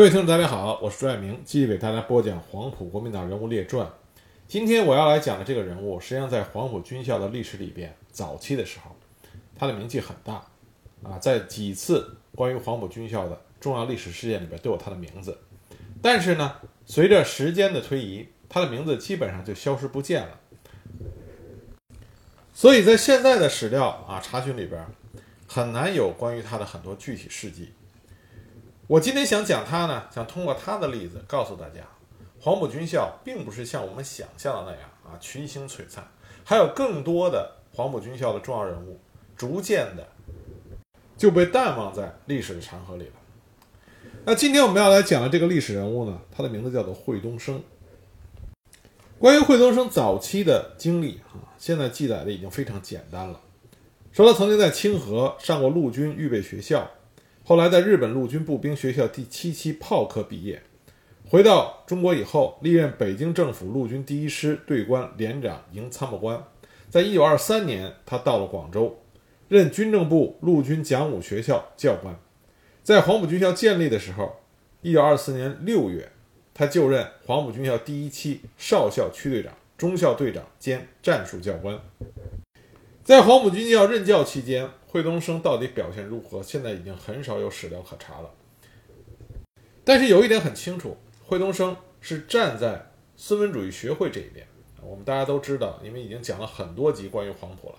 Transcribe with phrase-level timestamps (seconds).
[0.00, 3.86] 各位听众，大家好，我是朱爱明，继续给大家播讲《黄埔国民党人物列传》。
[4.48, 8.96] 今天我要来讲的这个人物，实际上在黄埔军校的历史里边，早期的时候，
[9.54, 10.42] 他的名气很大
[11.02, 15.36] 啊，在几次关于黄埔军校的重要历史事件里边都有他的名字。
[16.00, 16.54] 但是呢，
[16.86, 20.40] 随着时间的推移，他的名字基本上就消失不见了。
[22.54, 24.82] 所以在现在的史料啊查询里边，
[25.46, 27.74] 很难有关于他的很多具体事迹。
[28.90, 31.76] 我今天想讲他呢，想通过他的例子告诉大家，
[32.40, 36.02] 黄埔军校并不是像我们想象的那样啊群星璀璨，
[36.42, 38.98] 还有更多的黄埔军校的重要人物
[39.36, 40.04] 逐渐的
[41.16, 43.12] 就被淡忘在历史的长河里了。
[44.24, 47.62] 那今天我们要来讲的这个历史人物呢，他的名字叫做惠东升。
[49.20, 53.40] 关于惠东升早期的经历啊，现在记载的已经非常简单了，
[54.10, 56.90] 说他曾经在清河上过陆军预备学校。
[57.50, 60.62] 后来在日本陆军步兵学校第七期炮科毕业，
[61.28, 66.40] 回到中国以后，历任北京政府陆军第一师队官连长、营参谋官。
[66.88, 69.02] 在一九二三年，他到了广州，
[69.48, 72.14] 任军政部陆军讲武学校教官。
[72.84, 74.36] 在黄埔军校建立的时候，
[74.82, 76.12] 一九二四年六月，
[76.54, 81.76] 他就任黄埔军校第一期少校区队长、中校队长兼战术教官。
[83.10, 86.40] 在黄埔军校任教期间，惠东升到底表现如何？
[86.40, 88.30] 现在已经很少有史料可查了。
[89.82, 94.46] 但是有一点很清楚，惠东升是站在孙文主义学会这一边。
[94.80, 97.74] 我们大家都知道，因为已经讲了很多集关于黄埔了。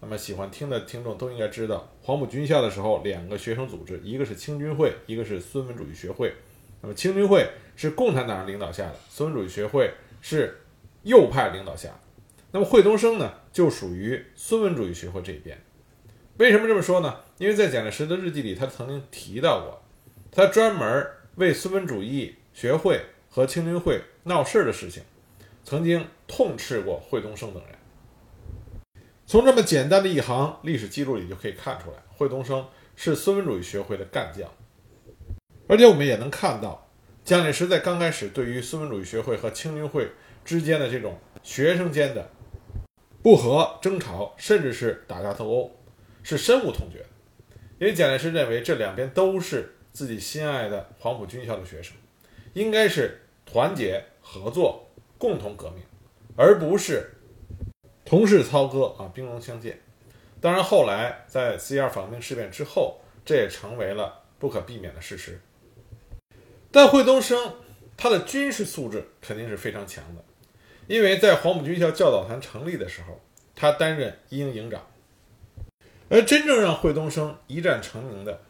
[0.00, 6.32] 那么喜欢听的听众都应该知道，黄埔军校的时候，两个学生组织，一个是青军会，一个是孙文主义学会。
[6.80, 9.92] 那么青军会是共产党人领导下的，孙文主义学会
[10.22, 10.58] 是
[11.02, 11.90] 右派领导下。
[12.52, 15.58] 那么惠东升呢，就属于孙文主义学会这一边。
[16.38, 17.20] 为什么这么说呢？
[17.36, 19.82] 因为在蒋介石的日记里，他曾经提到过，
[20.30, 25.02] 他专门为孙文主义学会和青军会闹事的事情，
[25.64, 27.74] 曾经痛斥过惠东升等人。
[29.26, 32.66] 从这么简单的一行历史记录里就可以看出来，惠东升
[32.96, 34.50] 是孙文主义学会的干将。
[35.68, 36.88] 而且我们也能看到，
[37.22, 40.10] 蒋介石在刚开始对于孙文主义学会和青军会
[40.42, 42.30] 之间的这种学生间的。
[43.22, 45.70] 不和、争吵，甚至是打架斗殴，
[46.22, 47.04] 是深恶痛绝。
[47.78, 51.94] 因为蒋介石认为这两边都是自己心爱的黄埔军校的学生，
[52.54, 54.86] 应该是团结合作，
[55.18, 55.82] 共同革命，
[56.36, 57.10] 而不是
[58.04, 59.80] 同室操戈啊，兵戎相见。
[60.40, 65.38] 当然，后来在四一二反革命事变之后，这也成为了不可避免的事实。
[66.70, 67.56] 但惠东升
[67.96, 70.24] 他的军事素质肯定是非常强的。
[70.90, 73.20] 因为在黄埔军校教导团成立的时候，
[73.54, 74.84] 他担任一营营长。
[76.08, 78.40] 而真正让惠东升一战成名的，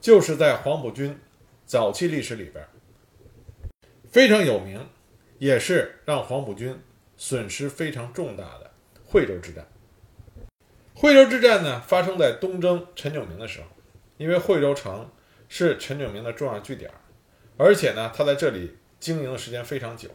[0.00, 1.18] 就是在黄埔军
[1.66, 2.64] 早期历史里边
[4.08, 4.86] 非常有名，
[5.40, 6.80] 也是让黄埔军
[7.16, 8.70] 损失非常重大的
[9.04, 9.66] 惠州之战。
[10.94, 13.66] 惠州之战呢，发生在东征陈炯明的时候，
[14.16, 15.10] 因为惠州城
[15.48, 16.88] 是陈炯明的重要据点，
[17.56, 20.08] 而且呢，他在这里经营的时间非常久。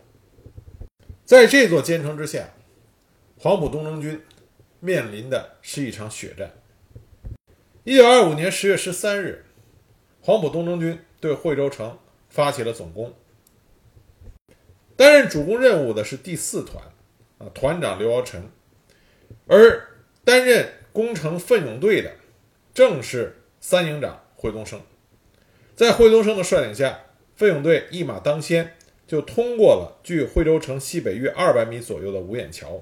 [1.29, 2.55] 在这座坚城之下，
[3.37, 4.19] 黄埔东征军
[4.79, 6.51] 面临的是一场血战。
[7.83, 9.45] 一九二五年十月十三日，
[10.21, 13.13] 黄埔东征军对惠州城发起了总攻。
[14.95, 16.83] 担任主攻任务的是第四团，
[17.37, 18.49] 啊，团长刘尧臣，
[19.45, 19.87] 而
[20.23, 22.11] 担任攻城奋勇队的
[22.73, 24.81] 正是三营长惠东升。
[25.75, 27.01] 在惠东升的率领下，
[27.35, 28.75] 奋勇队一马当先。
[29.09, 32.79] 就通过了距惠州城西北约二百米左右的五眼桥。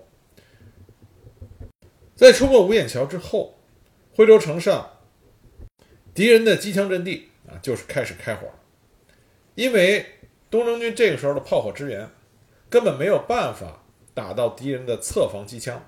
[2.17, 3.57] 在冲过五眼桥之后，
[4.13, 4.97] 惠州城上
[6.13, 8.49] 敌人的机枪阵地啊，就是开始开火。
[9.55, 10.05] 因为
[10.49, 12.09] 东征军这个时候的炮火支援
[12.69, 15.81] 根本没有办法打到敌人的侧防机枪，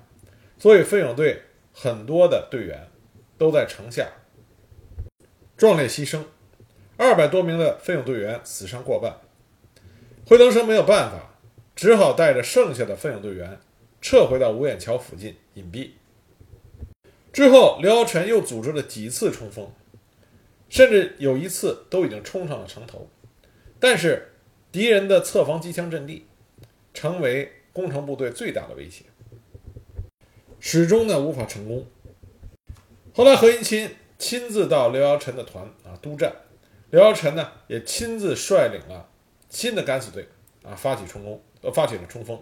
[0.56, 1.42] 所以奋勇队
[1.74, 2.88] 很多的队员
[3.36, 4.08] 都在城下
[5.58, 6.24] 壮烈牺牲，
[6.96, 9.20] 二百多名的奋勇队员死伤过半。
[10.30, 11.34] 惠东升没有办法，
[11.74, 13.58] 只好带着剩下的奋勇队员
[14.00, 15.90] 撤回到五眼桥附近隐蔽。
[17.32, 19.72] 之后，刘尧臣又组织了几次冲锋，
[20.68, 23.10] 甚至有一次都已经冲上了城头，
[23.80, 24.30] 但是
[24.70, 26.28] 敌人的侧防机枪阵地
[26.94, 29.06] 成为攻城部队最大的威胁，
[30.60, 31.84] 始终呢无法成功。
[33.12, 36.32] 后来，何应钦亲自到刘尧臣的团啊督战，
[36.90, 39.08] 刘尧臣呢也亲自率领了。
[39.50, 40.26] 新的敢死队
[40.62, 42.40] 啊，发起冲锋，呃，发起了冲锋。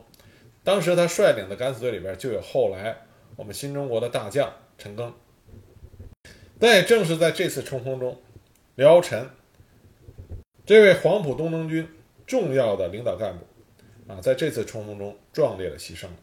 [0.63, 2.97] 当时他率领的敢死队里边就有后来
[3.35, 5.11] 我们新中国的大将陈赓。
[6.61, 8.21] 但也正是在这次冲锋中，
[8.75, 9.31] 辽臣
[10.67, 11.89] 这位黄埔东征军
[12.27, 16.17] 重要的领导干部啊，在这次冲锋中壮烈的牺牲了。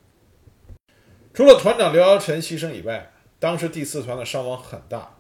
[1.34, 5.15] 除了团长刘尧臣牺牲以外，当时第四团的伤亡很大。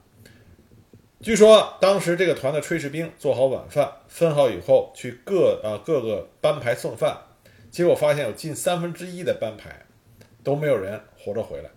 [1.25, 7.17] 据说当时这个团的炊事兵做好晚饭，分好以后去各啊各个班排送饭，
[7.71, 9.87] 结果发现有近三分之一的班排
[10.43, 11.71] 都没有人活着回来。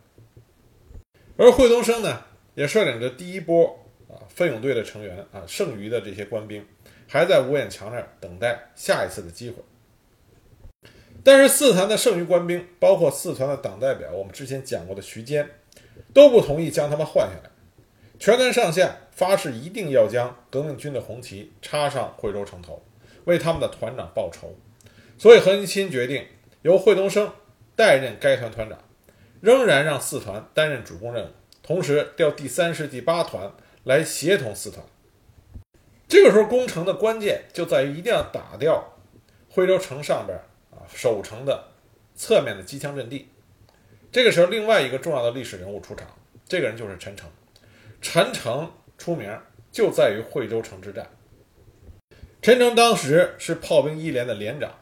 [1.39, 2.25] 而惠东升呢，
[2.57, 3.65] 也率领着第一波
[4.07, 6.63] 啊奋勇队的成员啊，剩余的这些官兵，
[7.09, 9.57] 还在五眼桥那儿等待下一次的机会。
[11.25, 15.49] 但是四团的剩余官兵，包括四团的党代表，我们之前讲过的徐坚，
[16.13, 17.51] 都不同意将他们换下来。
[18.19, 22.83] 全团上下发誓一定要将革命军的红旗插上惠州城头，
[23.25, 24.57] 为他们的团长报仇。
[25.17, 26.27] 所以何应钦决定
[26.63, 27.33] 由惠东升
[27.77, 28.79] 代任该团团长。
[29.41, 31.29] 仍然让四团担任主攻任务，
[31.63, 33.53] 同时调第三师第八团
[33.85, 34.85] 来协同四团。
[36.09, 38.97] 这个时候攻城的关键就在于一定要打掉
[39.49, 40.37] 惠州城上边
[40.73, 41.69] 啊守城的
[42.17, 43.29] 侧面的机枪阵地。
[44.11, 46.09] 这个时候，另外一个重要的历史人物出场，
[46.49, 47.31] 这个人就是陈诚。
[48.01, 49.39] 陈诚出名
[49.73, 51.09] 就在于惠州城之战。
[52.41, 54.73] 陈诚当时是炮兵一连的连长。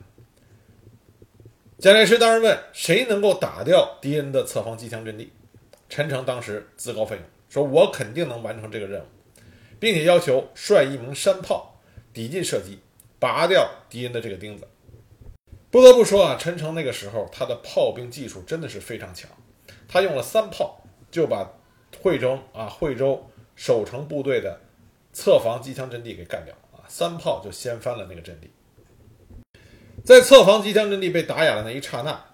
[1.78, 5.30] 蒋介石当时问：“谁能够打掉敌人的侧方机枪阵地？”
[5.88, 9.04] 陈诚当时自告奋勇说：“我肯定能完成这个任务，
[9.78, 11.80] 并且要求率一门山炮
[12.12, 12.78] 抵近射击，
[13.18, 14.66] 拔掉敌人的这个钉子。”
[15.70, 19.30] 不得不说啊，陈诚那个时候他的炮兵技术真的是非常强，
[19.86, 21.52] 他用了三炮就把
[22.00, 24.60] 惠州啊惠州守城部队的
[25.12, 28.50] 侧防机枪阵地给干掉啊，三炮就掀翻了那个阵地。
[30.04, 32.24] 在侧防机枪阵地被打哑的那一刹那，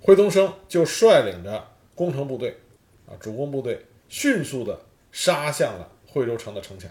[0.00, 2.58] 惠东升就率领着攻城部队，
[3.06, 4.78] 啊，主攻部队迅速地
[5.10, 6.90] 杀向了惠州城的城墙。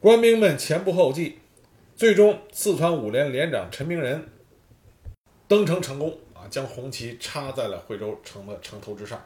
[0.00, 1.38] 官兵们前仆后继，
[1.96, 4.28] 最终四团五连连长陈明仁
[5.46, 9.22] 登城成功，啊，将红旗插在了惠州城的城头之上。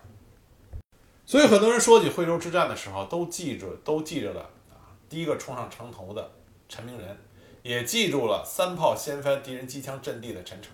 [1.28, 4.40] 所以很多人说起惠州之战的时候，都记着都记着了
[4.70, 6.30] 啊，第一个冲上城头的
[6.70, 7.14] 陈明仁。
[7.62, 10.72] 也记住了三炮掀翻敌人机枪阵地的陈诚，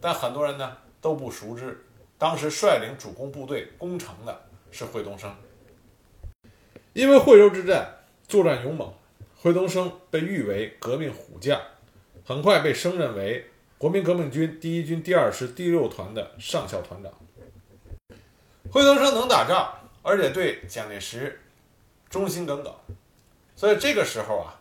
[0.00, 1.86] 但很多人呢都不熟知，
[2.18, 4.42] 当时率领主攻部队攻城的
[4.72, 5.32] 是惠东升。
[6.92, 8.92] 因为惠州之战作战勇猛，
[9.40, 11.60] 惠东升被誉为革命虎将，
[12.24, 13.48] 很快被升任为
[13.78, 17.12] 国民革命军第一军第二师第六团的上校团长。
[18.72, 19.72] 惠东升能打仗，
[20.04, 21.40] 而且对蒋介石
[22.08, 22.72] 忠心耿耿，
[23.56, 24.60] 所以这个时候啊。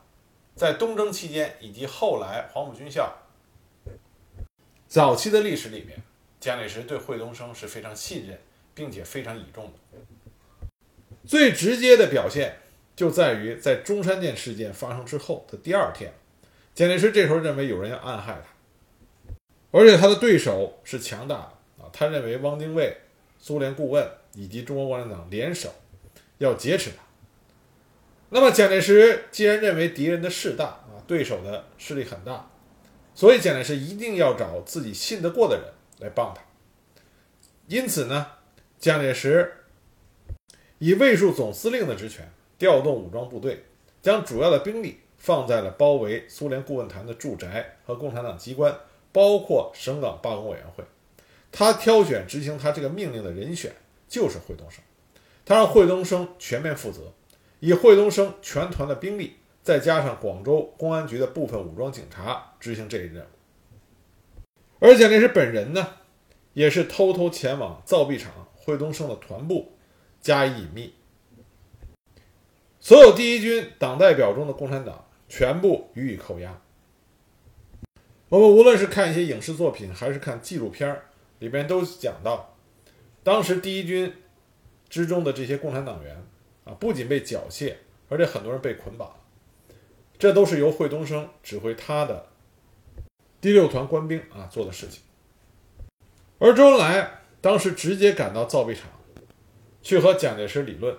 [0.56, 3.12] 在东征期间以及后来黄埔军校
[4.88, 6.00] 早期的历史里面，
[6.40, 8.40] 蒋介石对惠东升是非常信任，
[8.76, 9.98] 并且非常倚重的。
[11.26, 12.60] 最直接的表现
[12.96, 16.14] 就在于在中山舰事件发生之后的第二天，
[16.76, 19.34] 蒋介石这时候认为有人要暗害他，
[19.72, 22.96] 而且他的对手是强大的啊，他认为汪精卫、
[23.40, 25.74] 苏联顾问以及中国共产党联手
[26.38, 26.98] 要劫持他。
[28.30, 32.50] 那么蒋介石既然认为敌人的势大啊，对手的势力很大，
[33.14, 35.66] 所以蒋介石一定要找自己信得过的人
[36.00, 36.42] 来帮他。
[37.68, 38.28] 因此呢，
[38.80, 39.54] 蒋介石
[40.80, 43.64] 以卫戍总司令的职权，调动武装部队，
[44.02, 48.76] 将主要的兵力放在了包围苏联顾问团的住宅和共产党机关，
[49.12, 50.84] 包括省港罢工委员会。
[51.52, 53.72] 他挑选执行他这个命令的人选
[54.14, 54.84] 就是惠东升，
[55.44, 57.12] 他让惠东升全面负责。
[57.60, 63.28] 以惠东升全团的兵力，再加上广州公安局的部分武装警察执行这一任务。
[64.78, 65.96] 而蒋介石本人呢，
[66.54, 69.72] 也是偷偷前往造币厂惠东升的团部
[70.22, 70.94] 加以隐秘。
[72.80, 76.62] 所有第一军党代表中的共产党全部予以扣押。
[78.30, 81.02] 我们无论是看一些影视作品，还是看纪录片
[81.40, 82.53] 里边都讲到，
[83.24, 84.14] 当时第一军
[84.90, 86.24] 之中的这些共产党员。
[86.66, 87.74] 啊，不仅被缴械，
[88.08, 89.14] 而且很多人被捆绑，
[90.18, 92.26] 这都是由惠东升指挥他的
[93.42, 95.02] 第六团官兵啊做的事情。
[96.40, 98.90] 而周恩来当时直接赶到造币厂，
[99.82, 100.96] 去和蒋介石理论。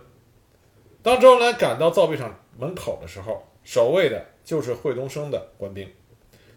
[1.02, 5.90] 当周恩来赶到造币厂门口的时候，守卫的就是惠东升的官兵。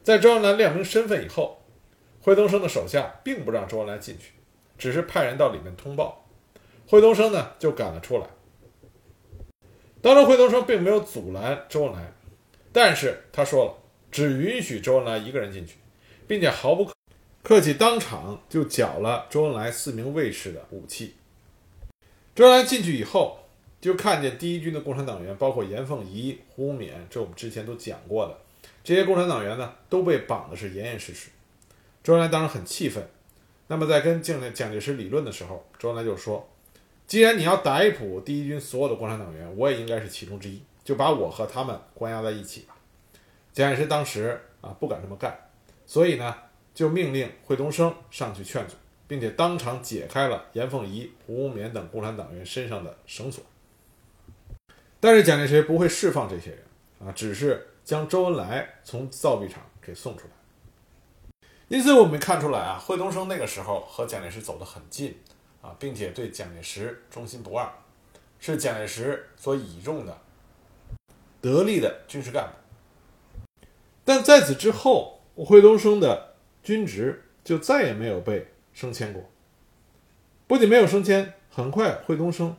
[0.04, 1.64] 在周恩来亮明身份以后，
[2.20, 4.34] 惠东升的手下并不让周恩来进去，
[4.78, 6.26] 只是派人到里面通报。
[6.88, 8.28] 惠东升呢就赶了出来。
[10.02, 12.14] 当然，惠东升并没有阻拦周恩来，
[12.72, 13.74] 但是他说了，
[14.12, 15.76] 只允许周恩来一个人进去，
[16.28, 16.90] 并且毫不
[17.44, 21.16] 客气，当场就缴了周恩来四名卫士的武器。
[22.36, 23.40] 周恩来进去以后，
[23.82, 28.38] 就看见第一军的共产党员，包括严凤仪、胡宗勉，这我们之前都讲过的，
[28.84, 31.30] 这些共产党员呢都被绑的是严严实实。
[32.04, 33.04] 周恩来当时很气愤，
[33.68, 36.50] 那么在跟蒋蒋介石理论的时候，周恩来就说
[37.06, 42.76] ：“既然你要逮捕第一军所有的共产党员，我也应该是其中之一，就把我和他们关押在一起吧。”
[43.52, 45.38] 蒋介石当时啊不敢这么干，
[45.86, 46.36] 所以呢
[46.74, 48.76] 就命令惠东升上去劝阻，
[49.08, 53.44] 并且当场解开了严凤仪、胡宗勉等共产党员身上的绳索。
[55.00, 56.60] 但是蒋介石不会释放这些人
[57.06, 60.37] 啊，只是将周恩来从造币厂给送出来。
[61.70, 65.18] 因此，我们看出来啊，惠东升那个时候和蒋介石走得很近
[65.62, 67.70] 啊，并且对蒋介石忠心不二，
[68.40, 70.18] 是蒋介石所倚重的
[71.42, 73.68] 得力的军事干部。
[74.06, 79.30] 但在此之后，惠东升的军职就再也没有被升迁过。
[80.48, 82.56] 不仅没有升迁，很快惠东升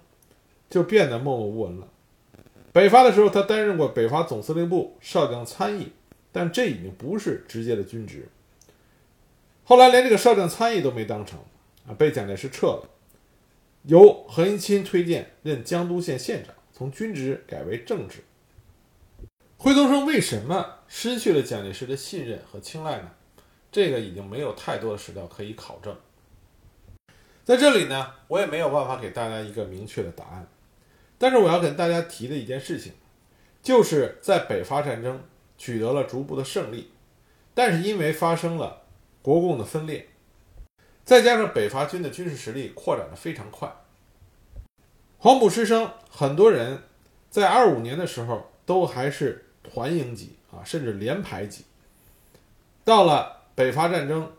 [0.68, 1.88] 就变得默默无闻了。
[2.74, 5.92] 北伐的时候，他担任过北伐总司令部少将参议，
[6.30, 8.28] 但这已经不是直接的军职。
[9.68, 11.38] 后来连这个少将参议都没当成，
[11.86, 12.88] 啊，被蒋介石撤了，
[13.82, 18.24] 由何应钦推荐任江都县县长，从军职改为政治。
[19.58, 23.10] 惠东升为什么失去了蒋介石的信任和青睐呢？
[23.70, 25.94] 这个已经没有太多的史料可以考证。
[27.44, 30.48] 在这里呢，我也没有办法给大家一个明确的答案。
[31.18, 32.94] 但是我要跟大家提的一件事情，
[33.62, 35.22] 就是在北伐战争
[35.58, 36.90] 取得了逐步的胜利，
[37.52, 38.77] 但是因为发生了。
[39.20, 40.08] 国共的分裂，
[41.04, 43.70] 再加上北伐军的军事实力扩展的非常快，
[45.18, 46.82] 黄埔师生很多人
[47.28, 51.64] 在二五年的时候都还是团营级啊，甚至连排级。
[52.84, 54.32] 到了北伐战争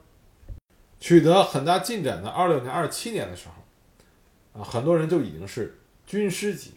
[1.00, 6.74] 取得很大进展的二六年、二七年的时候，啊，很多人就已经是军师级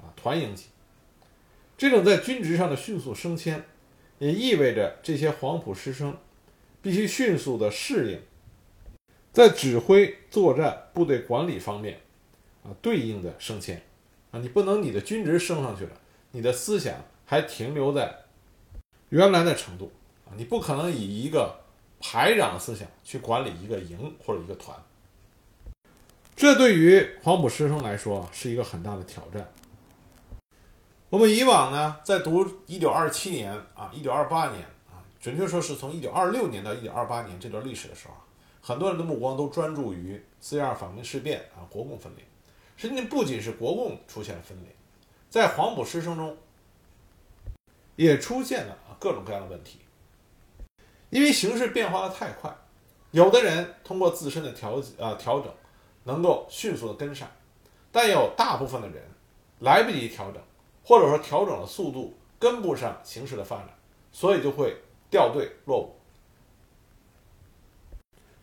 [0.00, 0.66] 啊，团营级。
[1.76, 3.64] 这种在军职上的迅速升迁，
[4.18, 6.16] 也意味着这些黄埔师生。
[6.82, 8.20] 必须迅速的适应，
[9.32, 12.00] 在指挥作战、部队管理方面，
[12.64, 13.82] 啊，对应的升迁，
[14.30, 15.90] 啊，你不能你的军职升上去了，
[16.30, 16.94] 你的思想
[17.26, 18.24] 还停留在
[19.10, 19.92] 原来的程度，
[20.24, 21.60] 啊，你不可能以一个
[22.00, 24.74] 排长的思想去管理一个营或者一个团，
[26.34, 29.52] 这对于黄埔师生来说是一个很大的挑战。
[31.10, 34.64] 我们以往呢，在读一九二七年啊，一九二八年。
[35.20, 38.14] 准确说是从一九二六年到一九二八年这段历史的时候
[38.62, 42.24] 很多人的目光都专注于四一二反攻事变啊，国共分裂。
[42.76, 44.74] 实际上不仅是国共出现了分裂，
[45.28, 46.34] 在黄埔师生中
[47.96, 49.80] 也出现了各种各样的问题。
[51.10, 52.54] 因为形势变化的太快，
[53.10, 55.52] 有的人通过自身的调啊调整
[56.04, 57.28] 能够迅速的跟上，
[57.92, 59.02] 但有大部分的人
[59.58, 60.42] 来不及调整，
[60.82, 63.68] 或者说调整的速度跟不上形势的发展，
[64.12, 64.74] 所以就会。
[65.10, 65.96] 掉队落伍，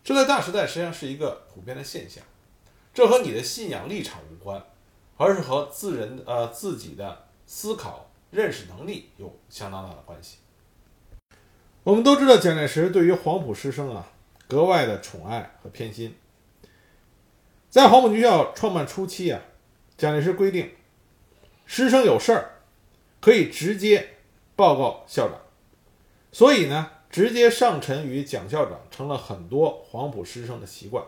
[0.03, 2.23] 这在大时代实际上是一个普遍的现象。
[2.93, 4.61] 这和你的信仰立场无关，
[5.17, 10.37] 而是和自人呃自己的思考认识能力有相当大的关系。
[11.83, 14.11] 我们都知道，蒋介石对于黄埔师生啊
[14.47, 16.17] 格外的宠爱和偏心。
[17.69, 19.41] 在黄埔军校创办初期啊，
[19.97, 20.71] 蒋介石规定，
[21.65, 22.61] 师生有事儿
[23.21, 24.17] 可以直接
[24.55, 25.39] 报告校长。
[26.37, 31.03] 所以呢，直接上陈于蒋校长，成了很多黄埔师生的习惯。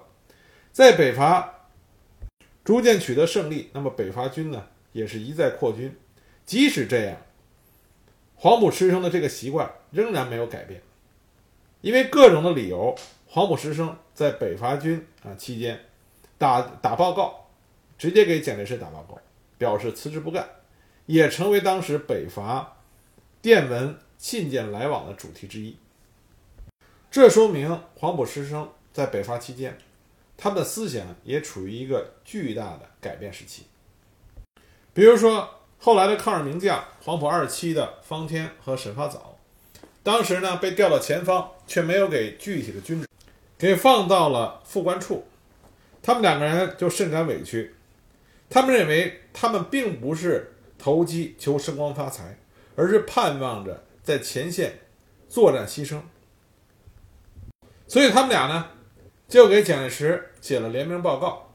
[0.72, 1.68] 在北伐
[2.64, 5.96] 逐渐取得胜利，那么北伐军呢，也是一再扩军。
[6.48, 7.18] 即使这样，
[8.38, 10.82] 黄埔师生的这个习惯仍然没有改变。
[11.82, 12.96] 因为各种的理由，
[13.28, 15.80] 黄埔师生在北伐军啊期间
[16.40, 17.46] 打打报告，
[18.00, 19.20] 直接给蒋介石打报告，
[19.60, 20.50] 表示辞职不干，
[21.06, 22.78] 也成为当时北伐
[23.44, 23.96] 电文。
[24.20, 25.78] 信件来往的主题之一，
[27.10, 29.78] 这说明黄埔师生在北伐期间，
[30.36, 33.64] 他们的思想也处于一个巨大的改变时期。
[34.94, 39.38] 比如说，后来的抗日名将黄埔二期的方天和沈发藻，
[40.04, 43.08] 当时呢被调到前方，却没有给具体的军职，
[43.58, 45.24] 给放到了副官处，
[46.04, 47.74] 他们两个人就甚感委屈，
[48.50, 52.38] 他们认为他们并不是投机求升官发财，
[52.76, 53.86] 而是盼望着。
[54.10, 54.80] 在前线
[55.28, 56.02] 作战牺牲，
[57.88, 58.72] 所以他们俩呢
[59.28, 61.54] 就给蒋介石写了联名报告，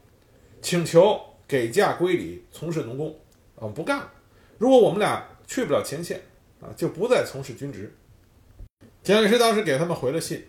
[0.61, 3.19] 请求给假归里从事农工，
[3.59, 4.09] 啊不干了。
[4.57, 6.21] 如果我们俩去不了前线，
[6.61, 7.93] 啊就不再从事军职。
[9.03, 10.45] 蒋介石当时给他们回了信，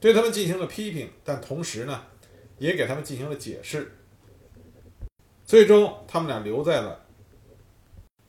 [0.00, 2.04] 对他们进行了批评，但同时呢
[2.58, 3.90] 也给他们进行了解释。
[5.46, 7.06] 最终他们俩留在了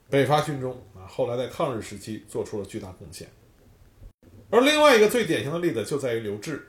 [0.08, 3.28] 北伐军中，后来在抗日时期做出了巨大贡献。
[4.50, 6.68] 而另外一个最典型的例子就在于刘志。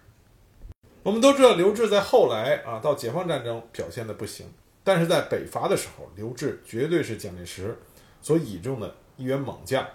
[1.03, 4.47] 我们都知道，刘志在后来啊，到解放战争表现的不行，
[4.83, 7.77] 但是在北伐的时候，刘志绝对是蒋介石
[8.21, 9.87] 所倚重的一员猛将。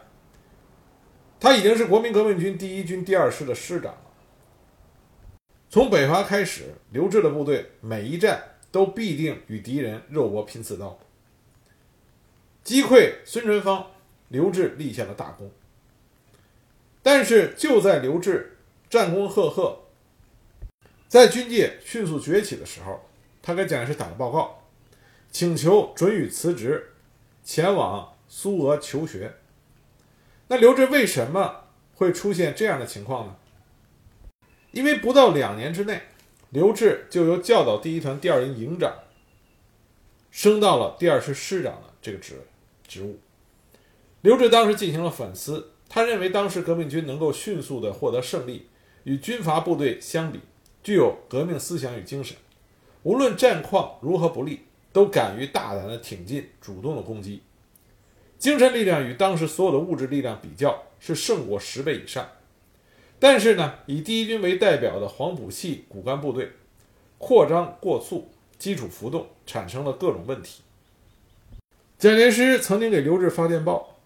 [1.40, 4.02] 他已经是国民革命军第一军第二师的师长了。
[5.68, 10.96] 从北伐开始，刘志的部队每一战都必定与敌人肉搏拼刺刀，
[12.62, 13.90] 击溃孙传芳，
[14.30, 15.48] 刘志立下了大功。
[17.02, 18.56] 但是就在刘志
[18.88, 19.78] 战功赫赫。
[21.08, 23.00] 在军界迅速崛起的时候，
[23.42, 24.62] 他给蒋介石打了报告，
[25.32, 26.92] 请求准予辞职，
[27.42, 29.34] 前往苏俄求学。
[30.46, 33.36] 那刘志为什么会出现这样的情况呢？
[34.70, 36.02] 因为不到两年之内，
[36.50, 38.94] 刘志就由教导第一团第二营营长
[40.30, 42.40] 升到了第二师师长的这个职
[42.86, 43.18] 职务。
[44.22, 48.66] 刘志当时进行了反思，他认为当时革命军能够迅速的获得胜利，
[49.04, 50.40] 与军阀部队相比。
[50.82, 52.34] 具有革命思想与精神，
[53.02, 54.60] 无论战况如何不利，
[54.92, 57.42] 都敢于大胆的挺进，主动的攻击。
[58.38, 62.26] 精神力量与当时所有的物质力量比较，是胜过十倍以上。
[63.18, 66.50] 但是呢，以第一军为代表的黄埔系骨干部队
[67.18, 70.62] 扩张过速，基础浮动，产生了各种问题。
[71.98, 73.98] 蒋介石曾经给刘志发电报，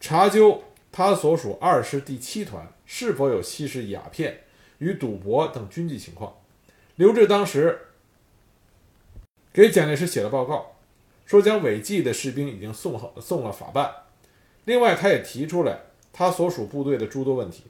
[0.00, 0.62] 查究
[0.92, 4.44] 他所属二师第七团是否有吸食鸦片。
[4.78, 6.36] 与赌博等军纪情况，
[6.94, 7.80] 刘志当时
[9.52, 10.76] 给蒋介石写了报告，
[11.26, 13.92] 说将违纪的士兵已经送送了法办。
[14.66, 15.80] 另外，他也提出来
[16.12, 17.64] 他所属部队的诸多问题。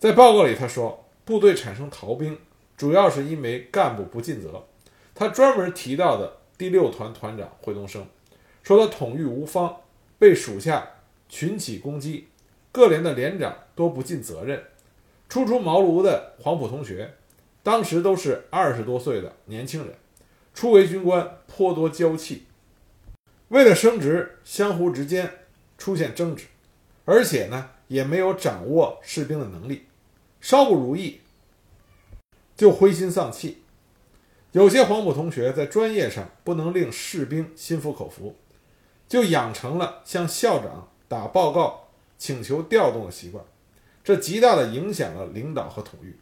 [0.00, 2.36] 在报告里，他说部队产生逃兵，
[2.76, 4.66] 主要是因为干部不尽责。
[5.14, 8.04] 他专门提到的第六团团长惠东升，
[8.64, 9.76] 说他统御无方，
[10.18, 10.90] 被属下
[11.30, 12.28] 群起攻击，
[12.70, 14.62] 各连的连长都不尽责任。
[15.28, 17.14] 初出茅庐的黄埔同学，
[17.62, 19.94] 当时都是二十多岁的年轻人，
[20.52, 22.46] 初为军官，颇多娇气。
[23.48, 25.30] 为了升职，相互之间
[25.78, 26.46] 出现争执，
[27.04, 29.86] 而且呢，也没有掌握士兵的能力，
[30.40, 31.20] 稍不如意
[32.56, 33.62] 就灰心丧气。
[34.52, 38.34] 有些黄埔同学在专业上不能令士兵心服口服，
[39.08, 43.44] 就养成了向校长打报告请求调动的习惯。
[44.04, 46.16] 这极大的影响了领导和统御。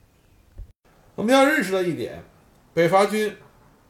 [1.15, 2.25] 我们要认识到一点，
[2.73, 3.37] 北伐军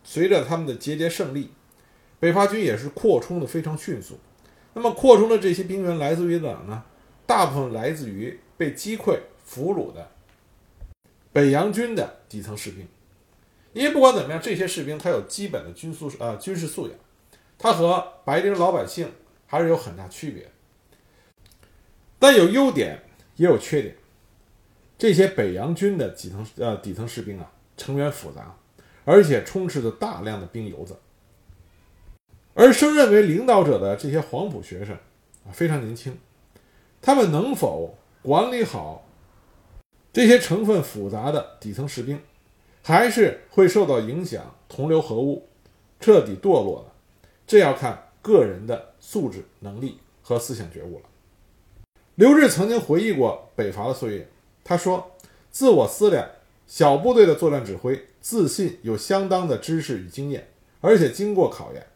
[0.02, 1.52] 随着他们的节节胜利，
[2.18, 4.18] 北伐军也是扩充的非常迅速。
[4.74, 6.82] 那么扩充的这些兵员来自于哪呢？
[7.26, 10.10] 大部分来自于被击溃、俘虏的
[11.32, 12.88] 北洋军的底层士兵。
[13.72, 16.96] 因为不管怎么样，这些士兵他有基本的军素呃军事素养，
[17.56, 19.12] 他和白丁老百姓
[19.46, 20.50] 还是有很大区别。
[22.18, 23.02] 但有优点。
[23.36, 23.94] 也有缺点，
[24.98, 28.52] 这些北洋军的底层呃底层士兵啊，成员复杂，
[29.04, 30.96] 而且充斥着大量的兵油子。
[32.54, 34.92] 而升任为领导者的这些黄埔学生
[35.46, 36.18] 啊，非常年轻，
[37.00, 39.06] 他们能否管理好
[40.12, 42.20] 这些成分复杂的底层士兵，
[42.82, 45.48] 还是会受到影响，同流合污，
[46.00, 46.92] 彻底堕落的？
[47.46, 51.04] 这要看个人的素质、能力和思想觉悟了。
[52.18, 54.28] 刘志曾经回忆过北伐的岁月，
[54.64, 55.12] 他说
[55.52, 56.28] ：“自我思量，
[56.66, 60.48] 小部队的作战指挥，自信有相当的知识与经验，
[60.80, 61.86] 而且经过考验。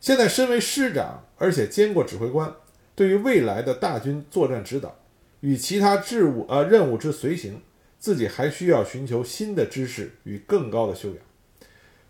[0.00, 2.50] 现在身为师长，而且兼过指挥官，
[2.94, 4.96] 对于未来的大军作战指导
[5.40, 7.60] 与其他事务呃任务之随行，
[7.98, 11.18] 自己还需要寻求新的知识与更高的修养。”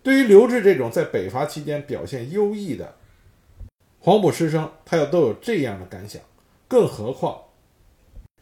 [0.05, 2.95] 对于刘志这种在北伐期间表现优异的
[3.99, 6.23] 黄埔师生，他又都有这样的感想，
[6.69, 7.47] 更何况。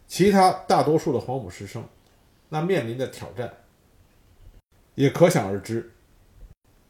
[0.07, 1.85] 其他大多数的黄埔师生，
[2.49, 3.53] 那面临的挑战
[4.95, 5.93] 也可想而知。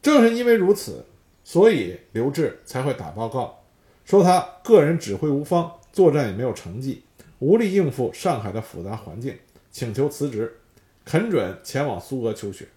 [0.02, 1.04] 正是因为如此，
[1.42, 3.64] 所以刘志才会打报告，
[4.04, 7.02] 说他个人指挥无方，作战也没有成绩，
[7.38, 9.36] 无力应付上海的复杂环境，
[9.70, 10.60] 请求辞职，
[11.04, 12.68] 恳准前往苏俄求学，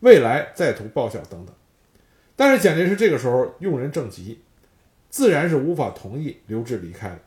[0.00, 1.54] 未来再图报效等等。
[2.36, 4.40] 但是蒋介石这个时候用人正急，
[5.10, 7.18] 自然是无法同意刘志离开的。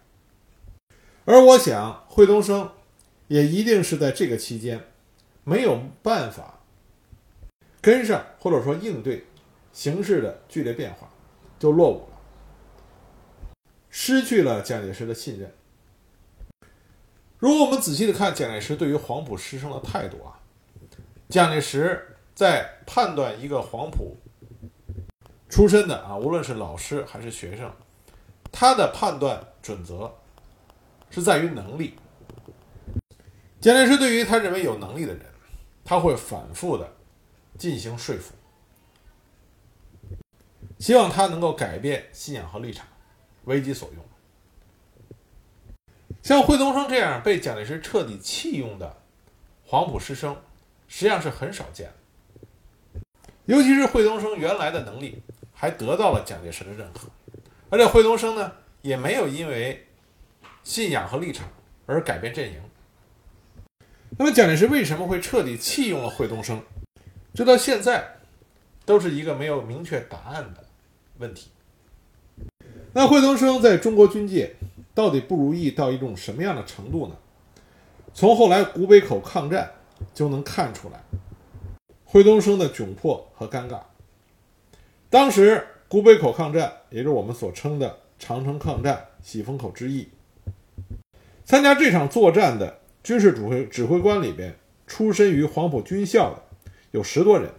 [1.25, 2.69] 而我想，惠东升
[3.27, 4.87] 也一定是在这个期间
[5.43, 6.59] 没有办法
[7.81, 9.25] 跟上，或者说应对
[9.71, 11.09] 形势的剧烈变化，
[11.57, 12.17] 就落伍了，
[13.89, 15.53] 失去了蒋介石的信任。
[17.39, 20.39] 如果我们仔细的看蒋介石对于黄埔师生的态度啊，
[21.29, 24.17] 蒋介石在判断一个黄埔
[25.47, 27.71] 出身的啊，无论是老师还是学生，
[28.51, 30.13] 他的判断准则
[31.13, 31.93] 是在于能力。
[33.61, 35.23] 蒋介石对于他认为有能力的人，
[35.85, 36.91] 他会反复的
[37.57, 38.33] 进行说服，
[40.79, 42.87] 希望他能够改变信仰和立场，
[43.45, 44.03] 为己所用。
[46.23, 48.97] 像惠东升这样被蒋介石彻底弃用的
[49.65, 50.35] 黄埔师生，
[50.87, 53.01] 实际上是很少见的。
[53.45, 55.21] 尤其是惠东升原来的能力
[55.53, 57.07] 还得到了蒋介石的认可，
[57.69, 59.85] 而且惠东升呢也没有因为
[60.63, 61.47] 信仰和立场
[61.85, 62.55] 而改变阵营。
[64.17, 66.61] 那么蒋介石为什么会彻底弃用了惠东升？
[67.33, 68.17] 这到现在
[68.85, 70.65] 都是一个没有明确答案的
[71.17, 71.49] 问题。
[72.93, 74.55] 那惠东升在中国军界。
[74.95, 77.15] 到底不如意到一种什么样的程度呢？
[78.13, 79.71] 从后来古北口抗战
[80.13, 81.01] 就能看出来，
[82.05, 83.79] 惠东升的窘迫和尴尬。
[85.09, 90.07] 当时古北口抗战，也就是我们所称的长城抗战、喜峰口之役，
[91.45, 94.55] 参加这场作战的军事指挥指挥官里边，
[94.87, 96.43] 出身于黄埔军校的
[96.91, 97.49] 有十多人，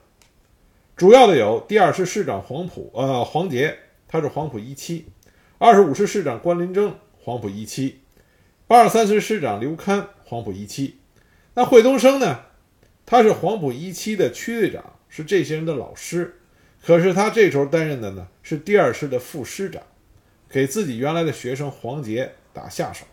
[0.96, 3.76] 主要的有第二师师长黄埔，呃，黄杰，
[4.08, 5.04] 他是黄埔一期；
[5.58, 6.94] 二十五师师长关林征。
[7.26, 8.00] 黄埔一期，
[8.66, 10.98] 八十三师师长刘戡，黄埔一期。
[11.54, 12.40] 那惠东升呢？
[13.06, 16.38] 他是黄埔一期的区队长，是这些人的老师。
[16.82, 19.82] 可是他这时候担任的呢，是第二师的副师长，
[20.50, 23.06] 给自己原来的学生黄杰打下手。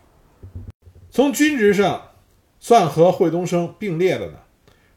[1.10, 2.10] 从军职上
[2.58, 4.38] 算和惠东升并列的呢，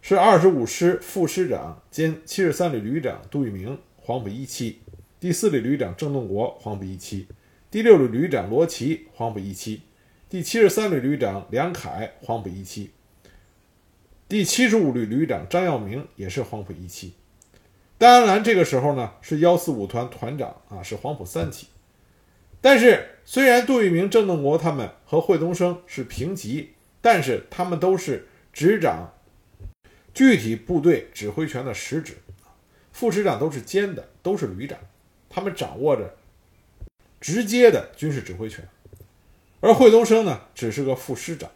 [0.01, 4.75] 是二十五师副师长兼七十三旅旅长杜聿明，黄埔一期；
[5.19, 7.27] 第四旅旅长郑洞国，黄埔一期。
[7.71, 9.81] 第六旅旅长罗奇，黄埔一期；
[10.29, 12.91] 第七十三旅旅长梁凯，黄埔一期；
[14.29, 17.13] 第七十五旅旅长张耀明也是黄埔一期。
[17.97, 21.67] 戴安澜这个时候呢是幺四五团团长啊，是黄埔三期。
[22.65, 29.13] 但是虽然杜聿明、郑洞国他们和惠东升是平级，但是他们都是执掌
[30.15, 32.17] 具体部队指挥权的实职，
[32.91, 34.79] 副师长都是兼的，都是旅长，
[35.29, 36.17] 他们掌握着。
[37.21, 38.67] 直接的军事指挥权，
[39.59, 41.51] 而惠东升呢，只是个副师长，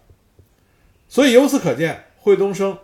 [1.07, 2.77] 所以由此可见，惠东升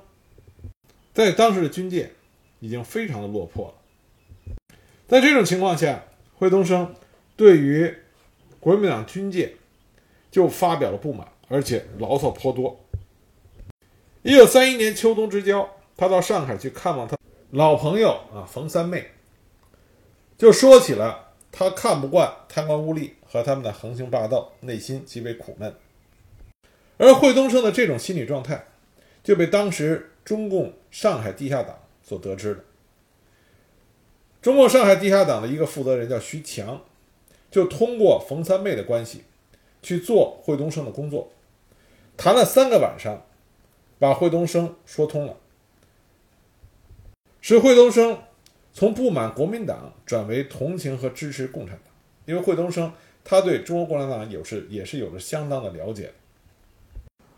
[1.13, 2.11] 在当时的军界
[2.59, 4.55] 已经非常的落魄了。
[5.07, 6.95] 在这种情况下，惠东升
[7.35, 7.95] 对于
[8.65, 9.53] 国民党军界
[10.31, 12.83] 就发表了不满，而且牢骚颇多。
[14.23, 17.15] 一九三一年秋冬之交，他到上海去看望他
[17.51, 19.11] 老朋友啊，冯三妹，
[20.35, 21.33] 就说起了。
[21.51, 25.71] 他看不惯贪官污吏和他们的横行霸道，内心极为苦闷。
[26.97, 28.65] 而惠东升的这种心理状态，
[29.23, 32.63] 就被当时中共上海地下党所得知了。
[34.41, 36.81] 中共上海地下党的一个负责人叫徐强，
[37.55, 39.23] 就通过冯三妹的关系
[39.81, 41.31] 去做惠东升的工作，
[42.17, 43.25] 谈了三个晚上，
[43.97, 45.37] 把惠东升说通了，
[47.39, 48.19] 使惠东升。
[48.73, 51.93] 从不满国民党转为同情和支持共产党，
[52.25, 52.91] 因为惠东升
[53.23, 56.11] 他对中国共产党有是也是有着相当的了解。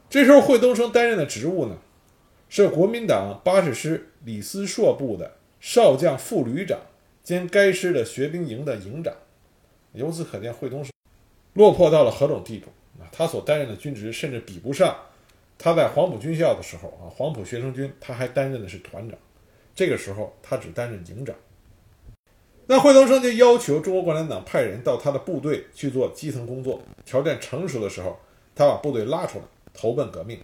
[0.10, 1.78] 这时候惠东升担任的职务呢，
[2.50, 6.80] 是国民党八十师李思硕部的少将副旅长
[7.22, 9.14] 兼该师的学兵营的营长。
[9.94, 10.92] 由此可见，惠东升
[11.54, 12.68] 落魄到了何种地步
[13.02, 13.10] 啊！
[13.12, 14.96] 他所担任的军职甚至比不上
[15.58, 19.18] 他在黄埔军校的时候啊，黄埔学生军他还担任的是团长。
[19.74, 21.36] 这个时候，他只担任营长。
[22.68, 28.20] 那惠东升就要求中国共产党派人到他的部队去做基层工作，条件成熟的时候，
[28.54, 30.40] 他把部队拉出来投奔革命。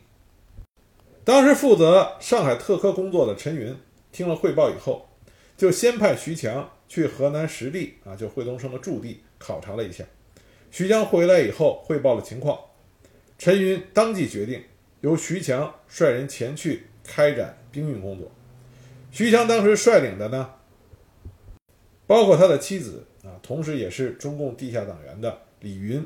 [1.23, 3.75] 当时负责上海特科工作的陈云
[4.11, 5.09] 听了汇报以后，
[5.57, 10.05] 就先派徐强去河南实地啊，就惠东升的驻地考察了一下。
[10.71, 12.57] 徐强回来以后汇报了情况，
[13.37, 14.63] 陈云当即决定
[15.01, 18.31] 由徐强率人前去开展兵运工作。
[19.11, 20.53] 徐强当时率领的呢，
[22.07, 26.03] 包括他的妻子啊，同时也是中共地下党员的李云，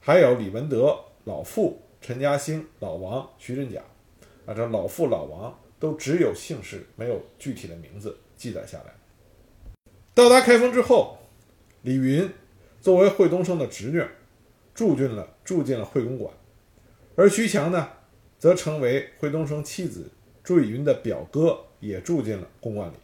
[0.00, 3.82] 还有李文德、老傅、陈嘉兴、老王、徐振甲，
[4.46, 8.92] 啊，这老傅、老王都只有姓氏，没有具体的名字记载下来。
[10.14, 11.18] 到达开封之后，
[11.82, 12.28] 李云
[12.82, 14.04] 作为惠东升的侄女，
[14.74, 16.34] 住进了住进了惠公馆，
[17.16, 17.88] 而徐强呢，
[18.38, 20.10] 则成为惠东升妻子
[20.44, 21.58] 朱以云的表哥。
[21.82, 22.94] 也住进了公馆里，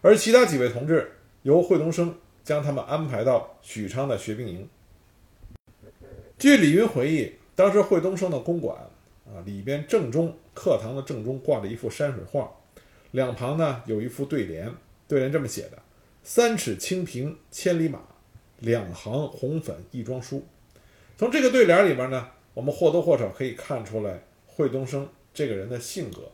[0.00, 4.66] 而其他几位同志由惠东升将他们安排到许昌的学兵营。
[6.38, 8.78] 据李云回忆，当时惠东升的公馆
[9.26, 12.50] 啊，里边正中课堂的正中挂着一幅山水画，
[13.10, 14.72] 两旁呢有一副对联，
[15.06, 15.78] 对联这么写的
[16.24, 18.00] ：“三尺清平千里马，
[18.60, 20.44] 两行红粉一装书。
[21.16, 26.30] 从这个对联里边呢，我们或多或少可以看出来惠东升这个人的性格。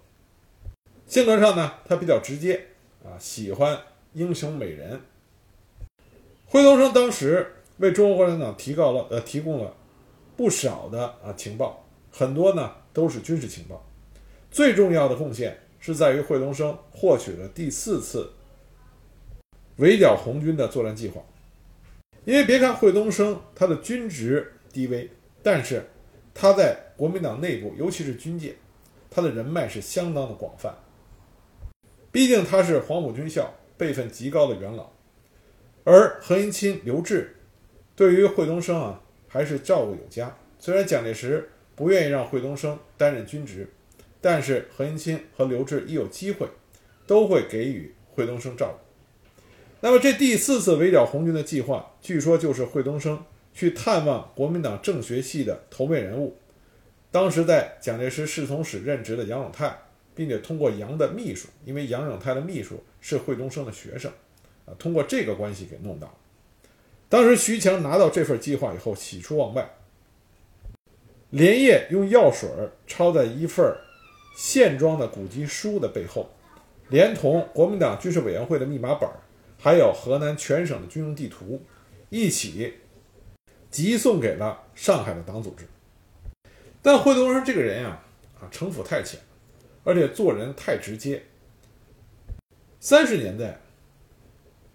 [1.06, 2.66] 性格上呢，他比较直接
[3.04, 3.78] 啊，喜欢
[4.12, 5.00] 英雄美人。
[6.46, 9.74] 惠东升当时为中国共产党提高了呃提供了
[10.36, 13.84] 不少的啊情报，很多呢都是军事情报。
[14.50, 18.30] 最重要的贡献是在于惠东升获取了第四次
[19.76, 21.20] 围剿红军的作战计划。
[22.24, 25.10] 因为别看惠东升他的军职低微，
[25.42, 25.84] 但是
[26.32, 28.54] 他在国民党内部，尤其是军界，
[29.10, 30.74] 他的人脉是相当的广泛。
[32.10, 34.90] 毕竟他是黄埔军校辈分极高的元老。
[35.84, 37.26] 而何应钦、刘峙
[37.94, 40.34] 对于惠东升啊，还是照顾有加。
[40.58, 43.68] 虽然蒋介石不愿意让惠东升担任军职，
[44.20, 46.48] 但是何应钦和刘峙一有机会，
[47.06, 48.83] 都会给予惠东升照顾。
[49.84, 56.34] 那么这第四次围剿红军的计划，据说就是惠东升去探望国民党政学系的头面人物，
[57.10, 59.76] 当时在蒋介石侍从室任职的杨永泰，
[60.14, 64.10] 并且通过杨的秘书，因为杨永泰的秘书是惠东升的学生。
[64.64, 66.10] 啊，通过这个关系给弄到。
[67.10, 69.68] 当时徐强拿到这份计划以后，喜出望外，
[71.28, 72.48] 连夜用药水
[72.86, 73.62] 抄在一份
[74.34, 76.30] 线装的古籍书的背后，
[76.88, 79.06] 连同国民党军事委员会的密码本，
[79.64, 81.58] 还有河南全省的军用地图，
[82.10, 82.74] 一起
[83.70, 85.66] 急送给了上海的党组织。
[86.82, 87.98] 但惠东升这个人呀，
[88.38, 89.18] 啊，城府太浅，
[89.82, 91.22] 而且做人太直接。
[92.78, 93.58] 三十年代。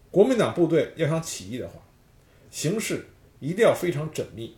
[0.09, 1.75] 国民党部队要想起义的话，
[2.49, 3.05] 形势
[3.39, 4.57] 一定要非常缜密，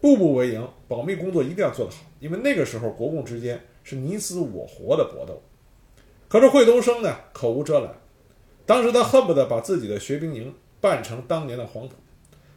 [0.00, 2.04] 步步为营，保密工作一定要做得好。
[2.20, 5.42] 因为那个时候国共之间是你死我活的搏斗。
[6.28, 7.92] 可是惠东升呢，口无遮拦，
[8.66, 11.94] 当时他恨不得把自己的学兵营办成当年的黄埔，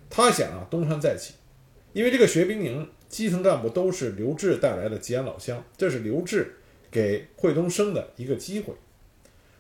[0.10, 1.36] 他想啊东山再起。
[1.94, 6.56] 因为这个学兵营基层干部都是刘志带来的吉安老乡，这是刘志
[6.92, 8.74] 给惠东升的一个机会。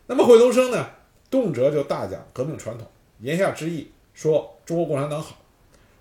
[0.07, 0.89] 那么惠东升呢？
[1.29, 2.87] 动辄就大讲革命传统，
[3.19, 5.39] 言下之意说中国共产党好，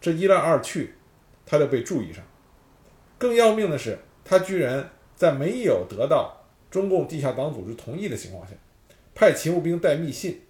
[0.00, 0.94] 这一来二去，
[1.44, 2.24] 他就被注意上。
[3.18, 6.34] 更要命的是，他居然在没有得到
[6.70, 8.54] 中共地下党组织同意的情况下，
[9.18, 10.42] 派勤务兵带密信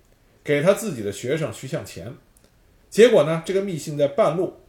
[0.44, 2.12] 给他自己的学生徐向前。
[2.90, 4.61] 结果呢，这个密信在半路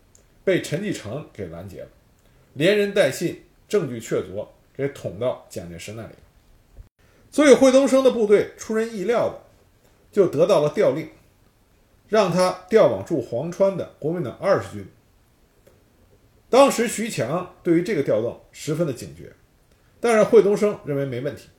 [0.45, 1.88] 被陈继承给拦截了，
[2.53, 6.13] 连人带信，证据确凿，给捅到蒋介石那里。
[7.29, 9.41] 所以惠东升的部队出人意料的。
[10.12, 11.07] 就得到了调令，
[12.07, 14.88] 让他调往驻黄川的国民党二十军。
[16.49, 19.31] 当时徐强对于这个调动十分的警觉，
[19.99, 21.49] 但是惠东升认为没问题，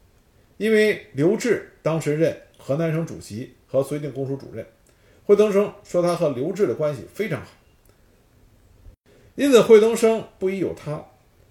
[0.56, 4.66] 因为刘峙当时任河南省主席和绥靖公署主任，
[5.24, 7.48] 惠东升说他和刘志的关系非常好，
[9.34, 11.04] 因此惠东升不疑有他，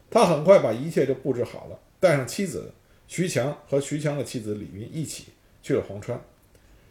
[0.10, 2.72] 他很快把一切就布置好了，带上妻子
[3.08, 5.28] 徐强和徐强的妻子李云一起
[5.62, 6.20] 去了黄川。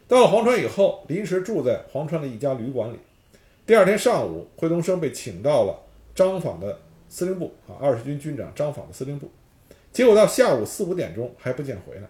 [0.08, 2.98] 到了黄川以后，临时住在黄川的一家旅馆里。
[3.66, 5.78] 第二天上午，惠东升被请到了
[6.14, 9.30] 张坊的司令部啊，二十军军长张坊的司令部。
[9.92, 12.08] 结果到下午四五点钟还不见回来。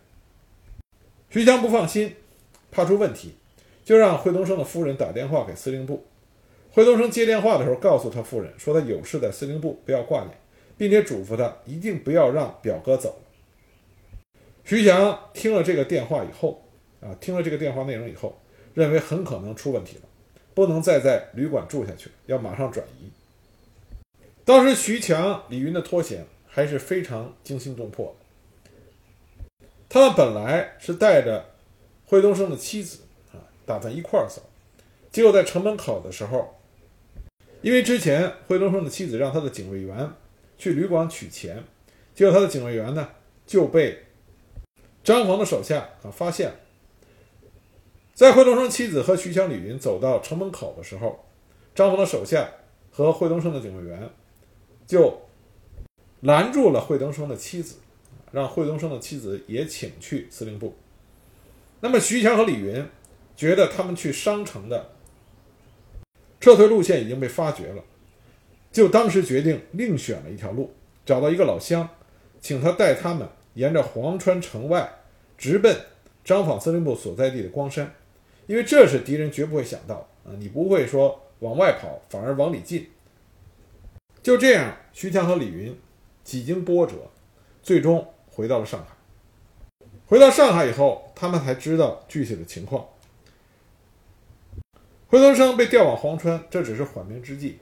[1.31, 2.15] 徐强不放心，
[2.71, 3.35] 怕出问题，
[3.85, 6.05] 就让惠东升的夫人打电话给司令部。
[6.71, 10.31] 惠东升接电话的时候，告诉他夫人说他有事在司令部，不要挂念，
[10.77, 13.21] 并且嘱咐他一定不要让表哥走
[14.65, 16.63] 徐强听了这个电话以后。
[17.01, 18.37] 啊，听了这个电话内容以后，
[18.75, 20.03] 认为很可能出问题了，
[20.53, 23.09] 不能再在旅馆住下去了，要马上转移。
[24.45, 28.27] 当时徐强、李云的脱险还是非常惊心动魄的。
[29.89, 31.45] 他们本来是带着
[32.05, 33.01] 惠东升的妻子
[33.33, 34.43] 啊，打算一块儿走，
[35.11, 36.55] 结果在城门口的时候，
[37.63, 40.11] 因为之前惠东升的妻子让他的警卫员
[40.59, 41.65] 去旅馆取钱，
[42.15, 43.09] 结果他的警卫员呢
[43.47, 44.05] 就被
[45.03, 46.53] 张房的手下啊发现。
[48.15, 51.25] 在惠东升妻子和徐强、李云走到城门口的时候，
[51.75, 52.51] 张鹏的手下
[52.91, 54.11] 和惠东升的警卫员
[54.89, 55.23] 就
[56.23, 57.77] 拦住了惠东升的妻子，
[58.39, 60.77] 让惠东升的妻子也请去司令部。
[61.81, 62.85] 那么徐强和李云
[63.37, 64.91] 觉得他们去商城的
[66.41, 67.83] 撤退路线已经被发觉了，
[68.73, 70.73] 就当时决定另选了一条路，
[71.05, 71.89] 找到一个老乡，
[72.41, 74.89] 请他带他们沿着黄川城外
[75.37, 75.77] 直奔
[76.25, 77.93] 张坊司令部所在地的光山。
[78.47, 80.33] 因为这是敌人绝不会想到啊！
[80.39, 82.89] 你不会说往外跑，反而往里进。
[84.23, 85.79] 就这样，徐强和李云
[86.25, 86.95] 几经波折，
[87.63, 88.07] 最终
[88.39, 88.95] 回到了上海。
[90.07, 92.87] 回到上海以后，他们才知道具体的情况。
[95.09, 97.59] 惠东升被调往黄川，这只是缓兵之计。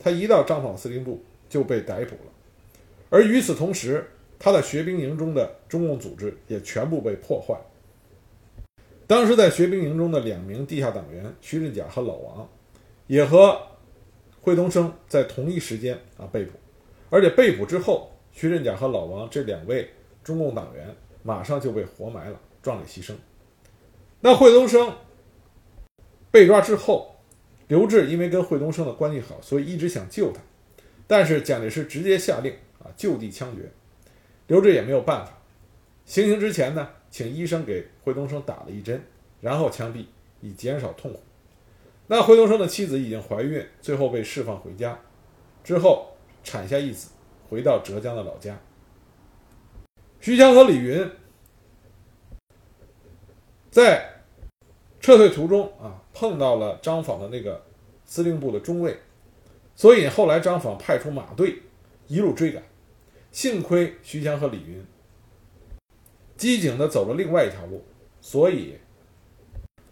[0.00, 2.32] 他一到张坊司令部就被逮捕了，
[3.08, 4.04] 而与此同时，
[4.36, 7.56] 他的学兵营中的中共组织也全部被破坏。
[9.06, 12.48] 当时在学兵营中的两名地下党员徐振甲和老王，
[13.06, 13.56] 也和
[14.40, 16.58] 惠东升在同一时间啊被捕，
[17.10, 19.88] 而且被捕之后，徐振甲和老王这两位
[20.26, 23.14] 中共党员马上就被活埋了，壮烈牺牲。
[24.20, 24.92] 那惠东升
[26.32, 27.12] 被抓之后。
[27.68, 30.40] 刘志因为跟惠东升的关系好，所以一直想救他，
[31.08, 33.68] 但是蒋介石直接下令啊就地枪决，
[34.46, 35.36] 刘志也没有办法。
[36.04, 39.02] 行刑之前呢，请医生给惠东升打了一针，
[39.40, 40.04] 然后枪毙，
[40.40, 41.18] 以减少痛苦。
[42.06, 44.96] 那惠东升的妻子已经怀孕，最后被释放回家，
[45.64, 46.12] 之后
[46.44, 47.08] 产下一子，
[47.50, 48.56] 回到浙江的老家。
[50.26, 51.08] 徐强和李云
[53.70, 54.12] 在。
[54.98, 57.64] 撤退途中啊，碰到了张坊的那个
[58.04, 58.98] 司令部的中尉，
[59.76, 61.62] 所以后来张坊派出马队
[62.08, 62.60] 一路追赶。
[63.30, 64.84] 幸亏徐强和李云
[66.36, 67.84] 机警的走了另外一条路，
[68.20, 68.76] 所以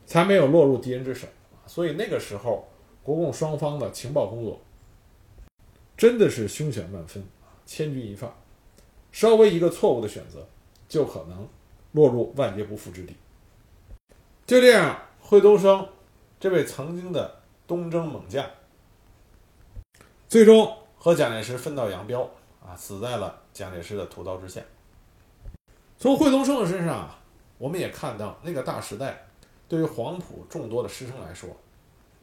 [0.05, 1.29] 才没有落入敌人之手。
[1.65, 2.67] 所以那个时候，
[3.05, 4.61] 国共双方的情报工作
[5.97, 7.25] 真的是凶险万分，
[7.65, 8.37] 千钧一发，
[9.15, 10.45] 稍微一个错误的选择，
[10.89, 11.49] 就可能
[11.93, 13.15] 落入万劫不复之地。
[14.45, 15.89] 就这样，惠东升
[16.41, 18.45] 这位曾经的东征猛将，
[20.27, 22.29] 最终和蒋介石分道扬镳
[22.61, 24.61] 啊，死在了蒋介石的屠刀之下。
[25.97, 27.17] 从惠东升的身上啊，
[27.57, 29.25] 我们也看到那个大时代
[29.69, 31.49] 对于黄埔众多的师生来说，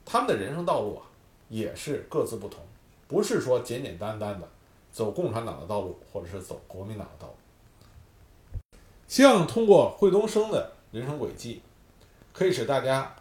[0.03, 1.07] 他们的人生道路啊，
[1.47, 2.59] 也是各自不同，
[3.07, 4.45] 不是说简简单单的
[4.91, 8.69] 走共产党的道路，或者是走国民党的道路。
[9.07, 11.61] 希望通过惠东升的人生轨迹。
[12.33, 13.13] 可以使大家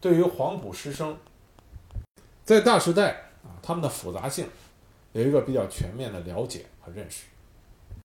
[0.00, 1.18] 对于黄埔师生
[2.46, 3.10] 在大时代
[3.44, 4.48] 啊他们的复杂性
[5.12, 7.26] 有一个比较全面的了解和认识。